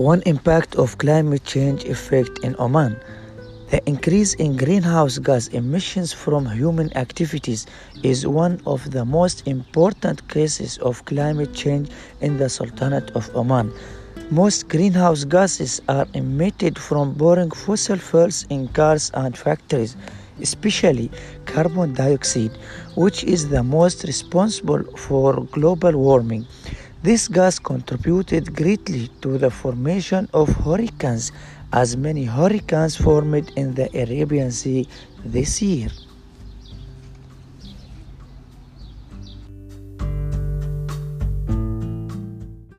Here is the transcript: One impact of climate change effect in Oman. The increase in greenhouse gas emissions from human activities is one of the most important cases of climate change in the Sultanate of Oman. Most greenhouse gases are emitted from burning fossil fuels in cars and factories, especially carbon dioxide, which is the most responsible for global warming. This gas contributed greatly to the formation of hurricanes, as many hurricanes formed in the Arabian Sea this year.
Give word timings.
One 0.00 0.22
impact 0.24 0.76
of 0.76 0.96
climate 0.96 1.44
change 1.44 1.84
effect 1.84 2.38
in 2.38 2.56
Oman. 2.58 2.96
The 3.70 3.86
increase 3.86 4.32
in 4.32 4.56
greenhouse 4.56 5.18
gas 5.18 5.48
emissions 5.48 6.10
from 6.10 6.46
human 6.46 6.90
activities 6.96 7.66
is 8.02 8.26
one 8.26 8.62
of 8.64 8.92
the 8.92 9.04
most 9.04 9.46
important 9.46 10.26
cases 10.26 10.78
of 10.78 11.04
climate 11.04 11.52
change 11.52 11.90
in 12.22 12.38
the 12.38 12.48
Sultanate 12.48 13.10
of 13.10 13.28
Oman. 13.36 13.74
Most 14.30 14.70
greenhouse 14.70 15.24
gases 15.24 15.82
are 15.86 16.06
emitted 16.14 16.78
from 16.78 17.12
burning 17.12 17.50
fossil 17.50 17.98
fuels 17.98 18.46
in 18.48 18.68
cars 18.68 19.10
and 19.12 19.36
factories, 19.36 19.96
especially 20.40 21.10
carbon 21.44 21.92
dioxide, 21.92 22.56
which 22.94 23.22
is 23.24 23.50
the 23.50 23.62
most 23.62 24.04
responsible 24.04 24.82
for 24.96 25.44
global 25.52 25.92
warming. 25.92 26.46
This 27.02 27.28
gas 27.28 27.58
contributed 27.58 28.54
greatly 28.54 29.08
to 29.22 29.38
the 29.38 29.50
formation 29.50 30.28
of 30.34 30.50
hurricanes, 30.50 31.32
as 31.72 31.96
many 31.96 32.24
hurricanes 32.24 32.94
formed 32.94 33.50
in 33.56 33.72
the 33.72 33.88
Arabian 33.98 34.50
Sea 34.52 34.86
this 35.24 35.62
year. 35.62 35.88